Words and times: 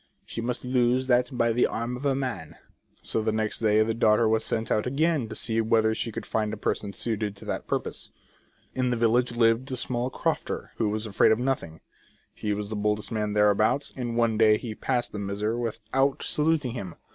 She 0.25 0.41
must 0.41 0.65
lose 0.65 1.05
that 1.05 1.29
by 1.31 1.51
the 1.53 1.67
arm 1.67 1.95
of 1.95 2.07
a 2.07 2.15
man." 2.15 2.55
So 3.03 3.21
the 3.21 3.31
next 3.31 3.59
day 3.59 3.83
the 3.83 3.93
daughter 3.93 4.27
was 4.27 4.43
sent 4.43 4.71
out 4.71 4.87
again 4.87 5.29
to 5.29 5.35
see 5.35 5.61
whether 5.61 5.93
she 5.93 6.11
could 6.11 6.25
find 6.25 6.51
a 6.51 6.57
person 6.57 6.91
suited 6.91 7.35
to 7.35 7.45
that 7.45 7.67
purpose. 7.67 8.09
In 8.73 8.89
the 8.89 8.97
village 8.97 9.31
lived 9.35 9.71
a 9.71 9.75
small 9.75 10.09
crofter, 10.09 10.71
who 10.77 10.89
was 10.89 11.05
afraid 11.05 11.31
of 11.31 11.37
nothing; 11.37 11.81
he 12.33 12.51
was 12.51 12.71
the 12.71 12.75
boldest 12.75 13.11
man 13.11 13.33
thereabouts; 13.33 13.93
and 13.95 14.17
one 14.17 14.39
day 14.39 14.57
he 14.57 14.73
passed 14.73 15.11
the 15.11 15.19
miser 15.19 15.55
without 15.55 16.23
saluting 16.23 16.71
him. 16.71 16.95